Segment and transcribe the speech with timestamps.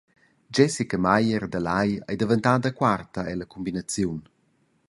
[0.55, 4.19] Jessica Meier da Lai ei daventada quarta ella cumbinaziun.